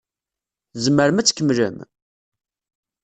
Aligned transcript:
Tzemrem 0.73 1.17
ad 1.21 1.25
tkemmlem? 1.27 1.77